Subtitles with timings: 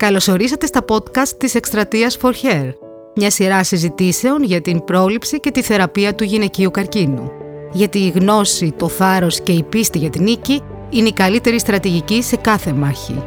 [0.00, 2.72] Καλωσορίσατε στα podcast της εκστρατείας For Hair,
[3.14, 7.30] μια σειρά συζητήσεων για την πρόληψη και τη θεραπεία του γυναικείου καρκίνου.
[7.72, 12.22] Γιατί η γνώση, το θάρρος και η πίστη για την νίκη είναι η καλύτερη στρατηγική
[12.22, 13.22] σε κάθε μάχη.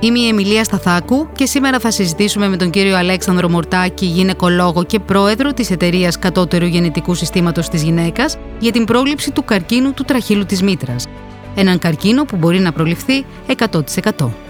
[0.00, 4.98] Είμαι η Εμιλία Σταθάκου και σήμερα θα συζητήσουμε με τον κύριο Αλέξανδρο Μορτάκη, γυναικολόγο και
[4.98, 10.46] πρόεδρο της εταιρείας Κατώτερου Γενετικού Συστήματος της Γυναίκας για την πρόληψη του καρκίνου του τραχύλου
[10.46, 11.06] της μήτρας.
[11.54, 14.49] Έναν καρκίνο που μπορεί να προληφθεί 100%.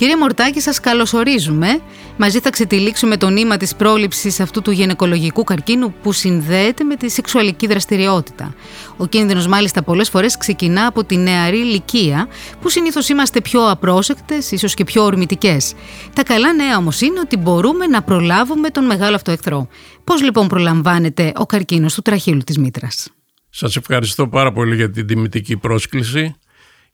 [0.00, 1.80] Κύριε Μορτάκη, σας καλωσορίζουμε.
[2.16, 7.10] Μαζί θα ξετυλίξουμε το νήμα της πρόληψης αυτού του γυναικολογικού καρκίνου που συνδέεται με τη
[7.10, 8.54] σεξουαλική δραστηριότητα.
[8.96, 12.28] Ο κίνδυνος μάλιστα πολλές φορές ξεκινά από τη νεαρή ηλικία
[12.60, 15.74] που συνήθως είμαστε πιο απρόσεκτες, ίσως και πιο ορμητικές.
[16.14, 19.68] Τα καλά νέα όμως είναι ότι μπορούμε να προλάβουμε τον μεγάλο αυτό εχθρό.
[20.04, 23.08] Πώς λοιπόν προλαμβάνεται ο καρκίνος του τραχύλου της μήτρας;
[23.50, 26.36] Σας ευχαριστώ πάρα πολύ για την τιμητική πρόσκληση.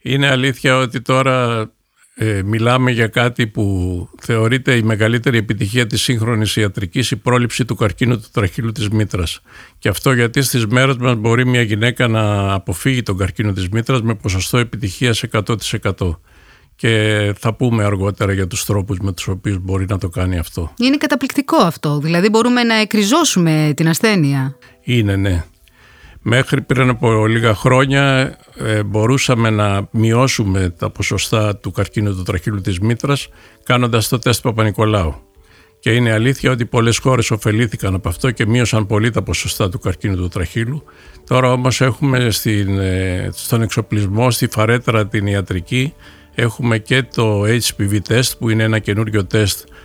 [0.02, 1.70] Είναι αλήθεια ότι τώρα
[2.18, 7.74] ε, μιλάμε για κάτι που θεωρείται η μεγαλύτερη επιτυχία της σύγχρονης ιατρικής η πρόληψη του
[7.74, 9.40] καρκίνου του τραχύλου της μήτρας.
[9.78, 14.02] Και αυτό γιατί στις μέρες μας μπορεί μια γυναίκα να αποφύγει τον καρκίνο της μήτρας
[14.02, 16.20] με ποσοστό επιτυχίας 100%.
[16.76, 20.73] Και θα πούμε αργότερα για τους τρόπους με τους οποίους μπορεί να το κάνει αυτό.
[20.78, 24.56] Είναι καταπληκτικό αυτό, δηλαδή μπορούμε να εκριζώσουμε την ασθένεια.
[24.82, 25.45] Είναι, ναι.
[26.29, 32.60] Μέχρι πριν από λίγα χρόνια ε, μπορούσαμε να μειώσουμε τα ποσοστά του καρκίνου του τραχύλου
[32.60, 33.29] της μήτρας
[33.63, 35.15] κάνοντας το τεστ Παπα-Νικολάου.
[35.79, 39.79] Και είναι αλήθεια ότι πολλές χώρες ωφελήθηκαν από αυτό και μείωσαν πολύ τα ποσοστά του
[39.79, 40.85] καρκίνου του τραχύλου.
[41.27, 45.95] Τώρα όμως έχουμε στην, ε, στον εξοπλισμό, στη φαρέτρα την ιατρική,
[46.35, 49.76] έχουμε και το HPV test που είναι ένα καινούριο τεστ ε,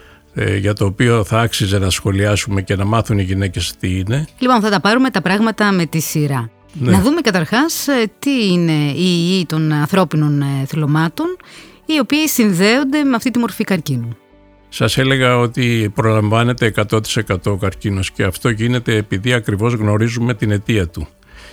[0.60, 4.28] για το οποίο θα άξιζε να σχολιάσουμε και να μάθουν οι γυναίκες τι είναι.
[4.40, 6.50] Λοιπόν, θα τα πάρουμε τα πράγματα με τη σειρά.
[6.74, 6.92] Ναι.
[6.92, 11.38] Να δούμε καταρχάς ε, τι είναι οι ιοί των ανθρώπινων ε, θυλωμάτων
[11.86, 14.18] οι οποίοι συνδέονται με αυτή τη μορφή καρκίνου.
[14.70, 17.00] Σας έλεγα ότι προλαμβάνεται 100%
[17.46, 21.08] ο καρκίνος και αυτό γίνεται επειδή ακριβώς γνωρίζουμε την αιτία του.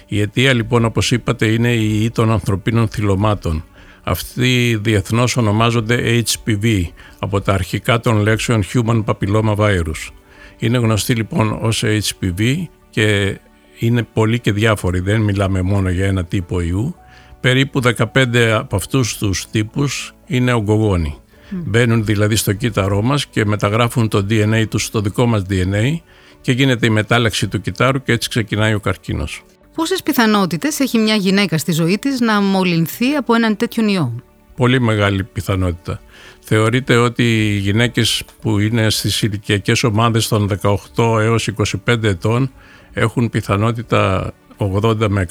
[0.06, 3.64] Η αιτία λοιπόν όπως είπατε είναι η ιοί των ανθρωπίνων θυλωμάτων.
[4.08, 6.82] Αυτοί διεθνώς ονομάζονται HPV
[7.18, 10.10] από τα αρχικά των λέξεων Human Papilloma Virus.
[10.58, 12.54] Είναι γνωστοί λοιπόν ως HPV
[12.90, 13.38] και
[13.78, 16.94] είναι πολλοί και διάφοροι, δεν μιλάμε μόνο για ένα τύπο ιού.
[17.40, 17.80] Περίπου
[18.14, 21.16] 15 από αυτούς τους τύπους είναι ογκογόνοι.
[21.16, 21.54] Mm.
[21.64, 25.96] Μπαίνουν δηλαδή στο κύτταρό μας και μεταγράφουν το DNA τους στο δικό μας DNA
[26.40, 29.42] και γίνεται η μετάλλαξη του κυτάρου και έτσι ξεκινάει ο καρκίνος.
[29.78, 34.22] Πόσες πιθανότητες έχει μια γυναίκα στη ζωή της να μολυνθεί από έναν τέτοιον ιό;
[34.56, 36.00] Πολύ μεγάλη πιθανότητα.
[36.40, 40.48] Θεωρείται ότι οι γυναίκες που είναι στις ηλικιακές ομάδες των
[40.94, 41.48] 18 έως
[41.86, 42.50] 25 ετών
[42.92, 45.26] έχουν πιθανότητα 80 με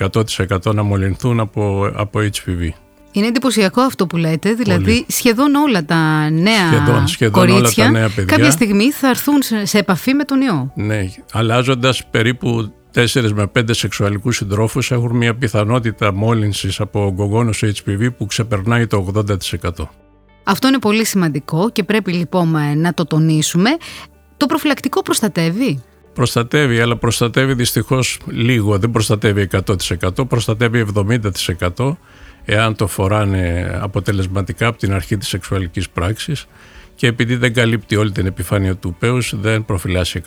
[0.47, 2.69] 100% να μολυνθούν από, από HPV.
[3.12, 5.06] Είναι εντυπωσιακό αυτό που λέτε, δηλαδή Πολύ.
[5.08, 9.40] σχεδόν όλα τα νέα σχεδόν, σχεδόν κορίτσια όλα τα νέα παιδιά, κάποια στιγμή θα έρθουν
[9.64, 10.72] σε επαφή με τον ιό.
[10.75, 18.08] Ναι, αλλάζοντας περίπου 4 με 5 σεξουαλικούς συντρόφους έχουν μια πιθανότητα μόλυνσης από ογκογόνος HPV
[18.18, 19.88] που ξεπερνάει το 80%.
[20.44, 23.69] Αυτό είναι πολύ σημαντικό και πρέπει λοιπόν να το τονίσουμε.
[24.38, 30.85] Το προφυλακτικό προστατεύει; Προστατεύει, αλλά προστατεύει δυστυχώς λίγο, δεν προστατεύει 100%, προστατεύει
[31.75, 31.97] 70%
[32.46, 36.46] εάν το φοράνε αποτελεσματικά από την αρχή της σεξουαλικής πράξης
[36.97, 40.22] και επειδή δεν καλύπτει όλη την επιφάνεια του πέους δεν προφυλάσσει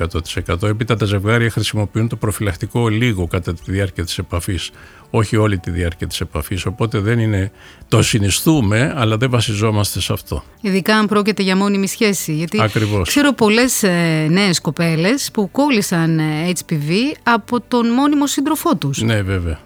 [0.46, 0.62] 100%.
[0.62, 4.70] Έπειτα τα ζευγάρια χρησιμοποιούν το προφυλακτικό λίγο κατά τη διάρκεια της επαφής,
[5.10, 7.50] όχι όλη τη διάρκεια της επαφής, οπότε δεν είναι,
[7.88, 10.44] το συνιστούμε αλλά δεν βασιζόμαστε σε αυτό.
[10.60, 13.08] Ειδικά αν πρόκειται για μόνιμη σχέση, γιατί Ακριβώς.
[13.08, 16.90] ξέρω πολλές ε, νέες κοπέλες που κόλλησαν ε, HPV
[17.22, 19.02] από τον μόνιμο σύντροφό τους.
[19.02, 19.58] Ναι βέβαια.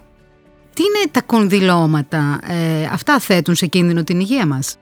[0.73, 4.77] Τι είναι τα κονδυλώματα, ε, αυτά θέτουν σε κίνδυνο την υγεία μας;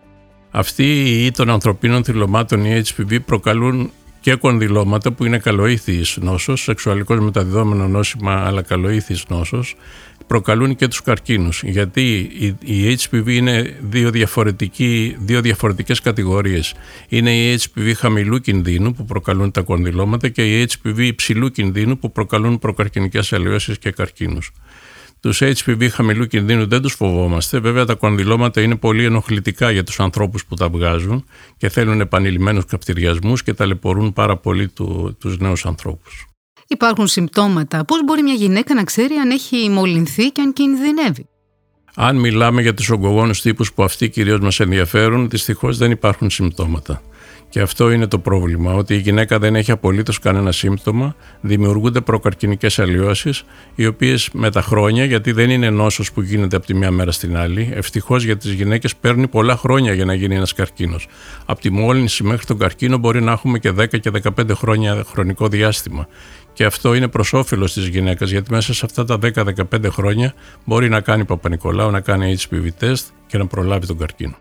[0.56, 6.62] Αυτοί οι ιοί των ανθρωπίνων θυλωμάτων, οι HPV, προκαλούν και κονδυλώματα που είναι καλοήθιης νόσος,
[6.62, 9.75] σεξουαλικός μεταδιδόμενο νόσημα αλλά καλοήθιης νόσος,
[10.28, 11.63] προκαλούν και τους καρκίνους.
[11.63, 16.74] Γιατί η HPV είναι δύο, διαφορετικοί, δύο διαφορετικές κατηγορίες.
[17.10, 22.12] Είναι η HPV χαμηλού κινδύνου που προκαλούν τα κονδυλώματα και η HPV υψηλού κινδύνου που
[22.12, 24.51] προκαλούν προκαρκινικές αλλοιώσεις και καρκίνους.
[25.24, 27.60] Τους HPV χαμηλού κινδύνου δεν τους φοβόμαστε.
[27.60, 31.25] Βέβαια τα κονδυλώματα είναι πολύ ενοχλητικά για τους ανθρώπους που τα βγάζουν
[31.58, 36.28] και θέλουν επανειλημμένους καυτηριασμούς και ταλαιπωρούν πάρα πολύ του, τους νέους ανθρώπους.
[36.68, 37.86] Υπάρχουν συμπτώματα.
[37.86, 41.26] Πώς μπορεί μια γυναίκα να ξέρει αν έχει μολυνθεί και αν κινδυνεύει;
[41.96, 47.02] Αν μιλάμε για τους ογκογόνους τύπους που αυτοί κυρίως μας ενδιαφέρουν, δυστυχώς δεν υπάρχουν συμπτώματα.
[47.54, 52.80] Και αυτό είναι το πρόβλημα, ότι η γυναίκα δεν έχει απολύτως κανένα σύμπτωμα, δημιουργούνται προκαρκινικές
[52.80, 53.44] αλλοιώσεις,
[53.76, 57.12] οι οποίες με τα χρόνια, γιατί δεν είναι νόσος που γίνεται από τη μία μέρα
[57.12, 61.08] στην άλλη, ευτυχώς για τις γυναίκες παίρνει πολλά χρόνια για να γίνει ένας καρκίνος.
[61.46, 65.48] Από τη μόλυνση μέχρι τον καρκίνο μπορεί να έχουμε και 10 και 15 χρόνια χρονικό
[65.48, 66.08] διάστημα.
[66.54, 70.34] Και αυτό είναι προς όφελος της γυναίκας, γιατί μέσα σε αυτά τα 10-15 χρόνια
[70.66, 74.36] μπορεί να κάνει Παπα-Νικολάου, να κάνει HPV test και να προλάβει τον καρκίνο.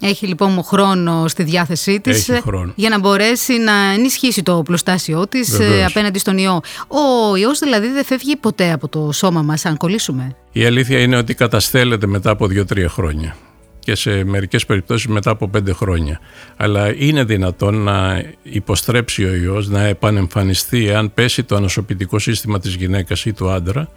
[0.00, 2.30] Έχει λοιπόν χρόνο στη διάθεσή της
[2.74, 6.60] για να μπορέσει να ενισχύσει το πλουστάσιό της ε, απέναντι στον ιό.
[6.88, 10.36] Ο ιός δηλαδή δεν φεύγει ποτέ από το σώμα μας, αν κολλήσουμε.
[10.52, 13.36] Η αλήθεια είναι ότι καταστέλλεται μετά από 2-3 χρόνια
[13.78, 16.20] και σε μερικές περιπτώσεις μετά από 5 χρόνια.
[16.56, 22.74] Αλλά είναι δυνατόν να υποστρέψει ο ιός, να επανεμφανιστεί αν πέσει το ανοσοποιητικό σύστημα της
[22.74, 23.88] γυναίκας ή του άντρα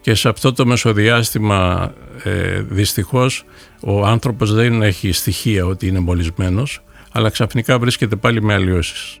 [0.00, 1.92] και σε αυτό το μεσοδιάστημα
[2.24, 3.44] ε, δυστυχώς
[3.80, 6.82] ο άνθρωπος δεν έχει στοιχεία ότι είναι μολυσμένος
[7.12, 9.18] αλλά ξαφνικά βρίσκεται πάλι με αλλοιώσεις.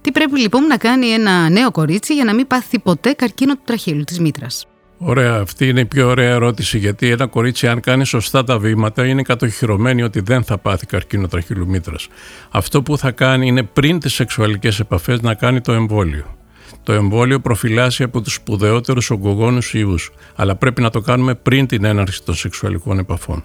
[0.00, 3.62] Τι πρέπει λοιπόν να κάνει ένα νέο κορίτσι για να μην πάθει ποτέ καρκίνο του
[3.64, 4.66] τραχύλου της μήτρας;
[5.02, 9.06] Ωραία, αυτή είναι η πιο ωραία ερώτηση γιατί ένα κορίτσι αν κάνει σωστά τα βήματα
[9.06, 12.08] είναι κατοχυρωμένη ότι δεν θα πάθει καρκίνο τραχύλου μήτρας.
[12.50, 16.39] Αυτό που θα κάνει είναι πριν τις σεξουαλικές επαφές να κάνει το εμβόλιο.
[16.82, 21.84] Το εμβόλιο προφυλάσσει από τους σπουδαιότερους ογκογόνους ιούς, αλλά πρέπει να το κάνουμε πριν την
[21.84, 23.44] έναρξη των σεξουαλικών επαφών.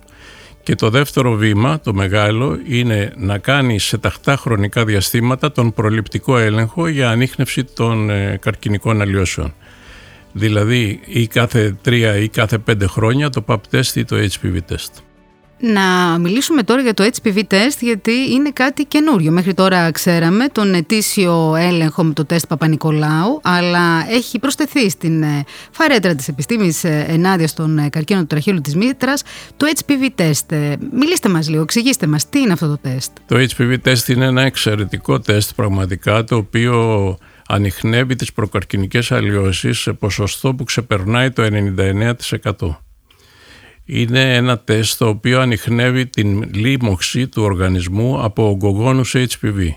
[0.64, 6.38] Και το δεύτερο βήμα, το μεγάλο, είναι να κάνει σε ταχτά χρονικά διαστήματα τον προληπτικό
[6.38, 9.54] έλεγχο για ανείχνευση των ε, καρκινικών αλλοιώσεων.
[10.32, 15.05] Δηλαδή ή κάθε τρία ή κάθε πέντε χρόνια το PAP test ή το HPV test.
[15.60, 19.32] Να μιλήσουμε τώρα για το HPV test γιατί είναι κάτι καινούριο.
[19.32, 25.44] Μέχρι τώρα ξέραμε τον ετήσιο έλεγχο με το τεστ Παπα-Νικολάου αλλά έχει προσθεθεί στην ε,
[25.72, 29.24] φαρέτρα της επιστήμης ε, ενάντια στον ε, καρκίνο του τραχύλου της μήτρας
[29.58, 30.76] το HPV test.
[30.92, 33.12] Μιλήστε μας λίγο, εξηγήστε μας τι είναι αυτό το τεστ.
[33.28, 37.18] Το HPV test είναι ένα εξαιρετικό τεστ πραγματικά το οποίο
[37.48, 41.48] ανοιχνεύει τις προκαρκινικές αλλοιώσεις σε ποσοστό που ξεπερνάει το
[42.62, 42.85] 99%
[43.86, 49.70] είναι ένα τεστ το οποίο ανοιχνεύει την λίμωξη του οργανισμού από ογκογόνους HPV.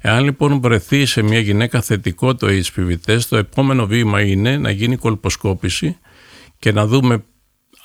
[0.00, 4.70] Εάν λοιπόν βρεθεί σε μια γυναίκα θετικό το HPV τεστ, το επόμενο βήμα είναι να
[4.70, 5.98] γίνει κολποσκόπηση
[6.58, 7.24] και να δούμε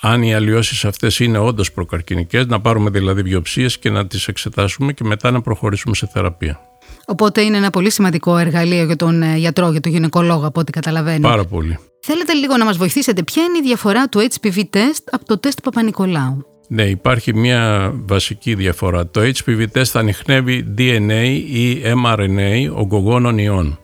[0.00, 4.92] αν οι αλλοιώσεις αυτές είναι όντως προκαρκινικές, να πάρουμε δηλαδή βιοψίες και να τις εξετάσουμε
[4.92, 6.60] και μετά να προχωρήσουμε σε θεραπεία.
[7.06, 10.72] Οπότε είναι ένα πολύ σημαντικό εργαλείο για τον ε, γιατρό, για τον γυναικολόγο από ό,τι
[10.72, 11.28] καταλαβαίνω.
[11.28, 11.78] Πάρα πολύ.
[12.10, 13.22] Θέλετε λίγο να μας βοηθήσετε.
[13.22, 18.54] Ποια είναι η διαφορά του HPV test από το τεστ Παπα-Νικολάου; Ναι, υπάρχει μια βασική
[18.54, 19.06] διαφορά.
[19.06, 23.78] Το HPV test ανοιχνεύει DNA ή mRNA ογκογόνων ιών.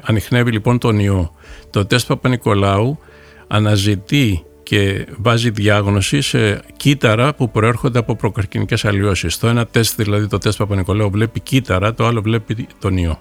[0.00, 1.34] Ανοιχνεύει λοιπόν τον ιό.
[1.70, 2.98] Το τεστ Παπα-Νικολάου
[3.46, 9.38] αναζητεί και βάζει διάγνωση σε κύτταρα που προέρχονται από προκαρκινικές αλλοιώσεις.
[9.38, 13.20] Το ένα τεστ, δηλαδή το τεστ Παπα-Νικολάου, βλέπει κύτταρα, το άλλο βλέπει τον ιό.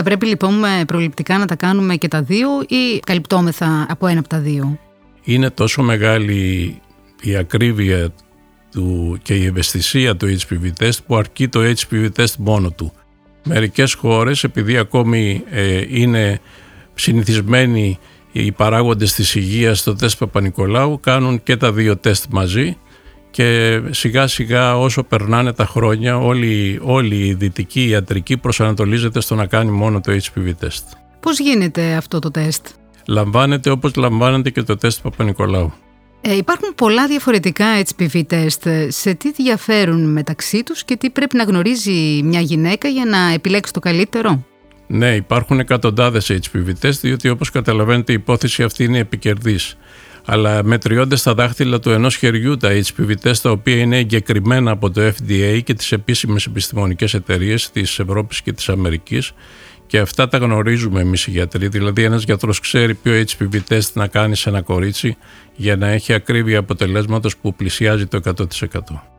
[0.00, 0.54] Θα πρέπει λοιπόν
[0.86, 4.78] προληπτικά να τα κάνουμε και τα δύο ή καλυπτόμεθα από ένα από τα δύο;
[5.22, 6.80] Είναι τόσο μεγάλη
[7.22, 8.12] η ακρίβεια
[8.70, 12.92] του και η ευαισθησία του HPV test που αρκεί το HPV test μόνο του.
[13.44, 16.40] Μερικές χώρες επειδή ακόμη ε, είναι
[16.94, 17.98] συνηθισμένοι
[18.32, 22.76] οι παράγοντες της υγείας στο τεστ Παπα-Νικολάου κάνουν και τα δύο τεστ μαζί
[23.30, 29.46] και σιγά σιγά όσο περνάνε τα χρόνια όλη, όλη η δυτική ιατρική προσανατολίζεται στο να
[29.46, 30.84] κάνει μόνο το HPV τεστ.
[31.20, 32.66] Πώς γίνεται αυτό το τεστ;
[33.06, 35.72] Λαμβάνεται όπως λαμβάνεται και το τεστ Παπα-Νικολάου.
[36.20, 37.66] Ε, υπάρχουν πολλά διαφορετικά
[37.96, 38.66] HPV τεστ.
[38.88, 43.72] Σε τι διαφέρουν μεταξύ τους και τι πρέπει να γνωρίζει μια γυναίκα για να επιλέξει
[43.72, 44.44] το καλύτερο;
[44.86, 49.76] Ναι, υπάρχουν εκατοντάδες HPV τεστ, διότι όπως καταλαβαίνετε η υπόθεση αυτή είναι επικερδής
[50.30, 54.90] αλλά μετριώνται στα δάχτυλα του ενός χεριού τα HPV test τα οποία είναι εγκεκριμένα από
[54.90, 59.32] το FDA και τις επίσημες επιστημονικές εταιρείες της Ευρώπης και της Αμερικής
[59.86, 64.06] και αυτά τα γνωρίζουμε εμείς οι γιατροί, δηλαδή ένας γιατρός ξέρει ποιο HPV test να
[64.06, 65.16] κάνει σε ένα κορίτσι
[65.56, 68.44] για να έχει ακρίβεια αποτελέσματος που πλησιάζει το 100%.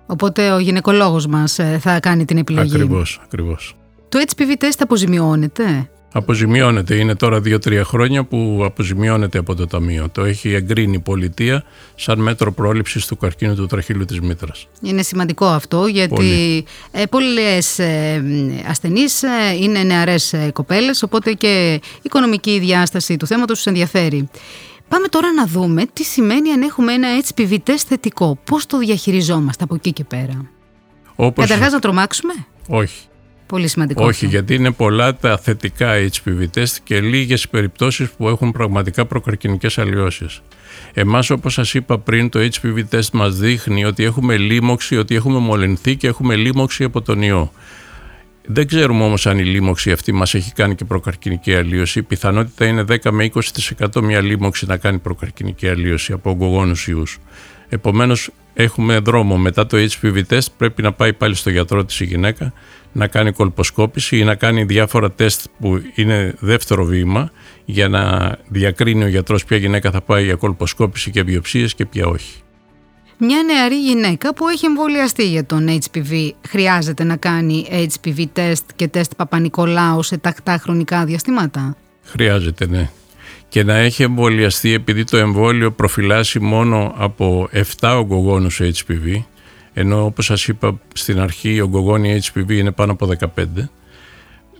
[0.05, 2.75] Οπότε ο γυναικολόγος μας ε, θα κάνει την επιλογή.
[2.75, 3.75] Ακριβώς, ακριβώς.
[4.09, 6.95] Το HPV test αποζημιώνεται; Αποζημιώνεται.
[6.95, 10.09] Είναι τώρα δύο-τρία χρόνια που αποζημιώνεται από το Ταμείο.
[10.11, 11.63] Το έχει εγκρίνει η πολιτεία
[11.95, 14.67] σαν μέτρο πρόληψης του καρκίνου του τραχύλου της μήτρας.
[14.81, 16.65] Είναι σημαντικό αυτό γιατί Πολύ.
[16.91, 18.23] ε, πολλές ε,
[18.69, 24.29] ασθενείς ε, είναι νεαρές ε, κοπέλες οπότε και η οικονομική διάσταση του θέματος τους ενδιαφέρει.
[24.87, 28.39] Πάμε τώρα να δούμε τι σημαίνει αν έχουμε ένα HPV test θετικό.
[28.43, 30.49] Πώς το διαχειριζόμαστε από εκεί και πέρα;
[31.15, 31.47] Όπως...
[31.47, 32.33] Καταρχάς να τρομάξουμε;
[32.67, 33.08] Όχι.
[33.49, 34.05] Πολύ σημαντικό.
[34.05, 39.77] Όχι, γιατί είναι πολλά τα θετικά HPV test και λίγες περιπτώσεις που έχουν πραγματικά προκαρκινικές
[39.77, 40.41] αλλοιώσεις.
[40.93, 45.39] Εμάς όπως σας είπα πριν το HPV test μας δείχνει ότι έχουμε λίμωξη, ότι έχουμε
[45.39, 47.51] μολυνθεί και έχουμε λίμωξη από τον ιό.
[48.45, 51.99] Δεν ξέρουμε όμως αν η λίμωξη αυτή μας έχει κάνει και προκαρκινική αλλίωση.
[51.99, 53.29] Η πιθανότητα είναι 10 με
[53.87, 57.17] 20% μια λίμωξη να κάνει προκαρκινική αλλίωση από ογκογόνους ιούς.
[57.69, 62.05] Επομένως έχουμε δρόμο μετά το HPV test πρέπει να πάει πάλι στο γιατρό της η
[62.05, 62.53] γυναίκα
[62.91, 67.31] να κάνει κολποσκόπηση ή να κάνει διάφορα τεστ που είναι δεύτερο βήμα
[67.65, 72.07] για να διακρίνει ο γιατρός ποια γυναίκα θα πάει για κολποσκόπηση και βιοψίες και ποια
[72.07, 72.41] όχι.
[73.17, 78.87] Μια νεαρή γυναίκα που έχει εμβολιαστεί για τον HPV χρειάζεται να κάνει HPV τεστ και
[78.87, 82.89] τεστ Παπα-Νικολάου σε τακτά χρονικά διαστήματα; Χρειάζεται, ναι.
[83.47, 89.23] Και να έχει εμβολιαστεί επειδή το εμβόλιο προφυλάσσει μόνο από 7 ογκογόνους HPV,
[89.79, 93.45] ενώ όπως σας είπα στην αρχή οι ογκογόνοι HPV είναι πάνω από 15,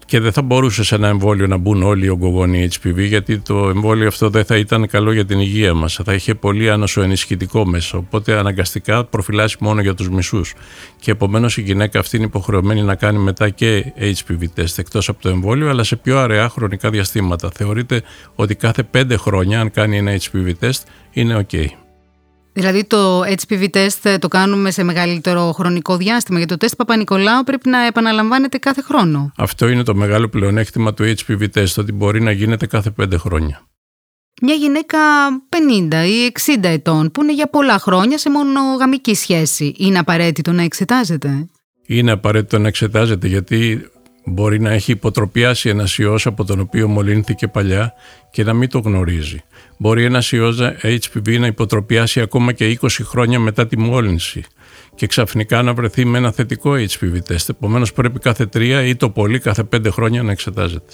[0.06, 3.70] και δεν θα μπορούσε σε ένα εμβόλιο να μπουν όλοι οι ογκογόνοι HPV γιατί το
[3.70, 6.00] εμβόλιο αυτό δεν θα ήταν καλό για την υγεία μας.
[6.04, 10.54] Θα είχε πολύ ανοσοενισχυτικό μέσα, οπότε αναγκαστικά προφυλάσσει μόνο για τους μισούς.
[11.00, 15.22] Και επομένως η γυναίκα αυτή είναι υποχρεωμένη να κάνει μετά και HPV test εκτός από
[15.22, 17.50] το εμβόλιο, αλλά σε πιο αραιά χρονικά διαστήματα.
[17.54, 18.02] Θεωρείται
[18.36, 21.66] ότι κάθε πέντε χρόνια αν κάνει ένα HPV test είναι ok.
[22.60, 27.70] Δηλαδή το HPV test το κάνουμε σε μεγαλύτερο χρονικό διάστημα, γιατί το τεστ Παπα-Νικολάου πρέπει
[27.70, 29.32] να επαναλαμβάνεται κάθε χρόνο.
[29.38, 33.62] Αυτό είναι το μεγάλο πλεονέκτημα του HPV test, ότι μπορεί να γίνεται κάθε πέντε χρόνια.
[34.42, 34.98] Μια γυναίκα
[35.89, 40.63] 50 ή 60 ετών που είναι για πολλά χρόνια σε μονογαμική σχέση, είναι απαραίτητο να
[40.63, 41.48] εξετάζεται;
[41.86, 43.89] Είναι απαραίτητο να εξετάζεται γιατί
[44.26, 47.94] μπορεί να έχει υποτροπιάσει ένας ιός από τον οποίο μολύνθηκε παλιά
[48.32, 49.44] και να μην το γνωρίζει.
[49.78, 54.44] Μπορεί ένας ιός HPV να υποτροπιάσει ακόμα και 20 χρόνια μετά τη μόλυνση
[54.96, 57.50] και ξαφνικά να βρεθεί με ένα θετικό HPV τεστ.
[57.50, 60.94] Επομένως πρέπει κάθε τρία ή το πολύ κάθε πέντε χρόνια να εξετάζεται.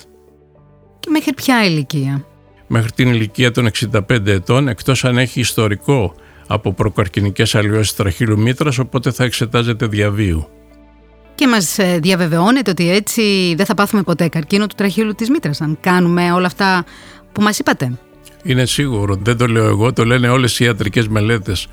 [0.99, 2.25] Και μέχρι ποια ηλικία;
[2.67, 6.15] Μέχρι την ηλικία των 65 ετών, εκτός αν έχει ιστορικό
[6.47, 10.47] από προκαρκινικές αλλοιώσεις τραχύλου μήτρας, οπότε θα εξετάζεται διαβίου.
[11.35, 15.61] Και μας ε, διαβεβαιώνεται ότι έτσι δεν θα πάθουμε ποτέ καρκίνο του τραχύλου της μήτρας,
[15.61, 16.85] αν κάνουμε όλα αυτά
[17.31, 17.91] που μας είπατε.
[18.43, 21.67] Είναι σίγουρο, δεν το λέω εγώ, το λένε όλες οι ιατρικές μελέτες.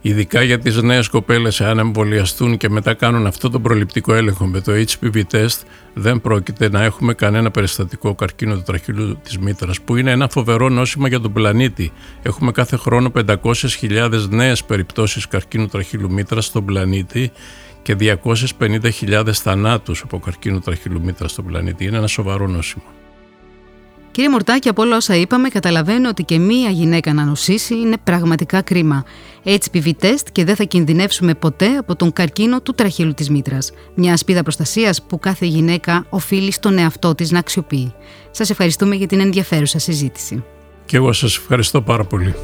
[0.00, 4.60] Ειδικά για τις νέες κοπέλες, αν εμβολιαστούν και μετά κάνουν αυτό το προληπτικό έλεγχο με
[4.60, 5.60] το HPV test,
[5.94, 10.68] δεν πρόκειται να έχουμε κανένα περιστατικό καρκίνο του τραχύλου της μήτρας, που είναι ένα φοβερό
[10.68, 11.92] νόσημα για τον πλανήτη.
[12.22, 17.32] Έχουμε κάθε χρόνο 500.000 νέες περιπτώσεις καρκίνου τραχύλου μήτρας στον πλανήτη
[17.86, 18.18] και
[18.58, 21.84] 250.000 θανάτους από καρκίνο τραχύλου μήτρας στον πλανήτη.
[21.84, 22.84] Είναι ένα σοβαρό νόσημα.
[24.10, 28.62] Κύριε Μορτάκη, από όλα όσα είπαμε, καταλαβαίνω ότι και μία γυναίκα να νοσήσει είναι πραγματικά
[28.62, 29.04] κρίμα.
[29.44, 33.72] HPV test και δεν θα κινδυνεύσουμε ποτέ από τον καρκίνο του τραχύλου της μήτρας.
[33.94, 37.94] Μια ασπίδα προστασίας που κάθε γυναίκα οφείλει στον εαυτό της να αξιοποιεί.
[38.30, 40.44] Σας ευχαριστούμε για την ενδιαφέρουσα συζήτηση.
[40.84, 42.34] Και εγώ σας ευχαριστώ πάρα πολύ.